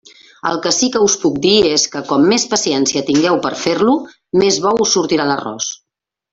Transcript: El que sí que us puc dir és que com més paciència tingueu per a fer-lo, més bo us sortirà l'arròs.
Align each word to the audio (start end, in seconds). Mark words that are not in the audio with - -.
El 0.51 0.55
que 0.61 0.69
sí 0.77 0.87
que 0.95 1.01
us 1.07 1.17
puc 1.25 1.35
dir 1.43 1.51
és 1.73 1.85
que 1.97 2.01
com 2.13 2.25
més 2.33 2.47
paciència 2.55 3.05
tingueu 3.11 3.37
per 3.45 3.53
a 3.53 3.61
fer-lo, 3.67 3.95
més 4.45 4.59
bo 4.67 4.73
us 4.87 4.99
sortirà 4.99 5.33
l'arròs. 5.35 5.73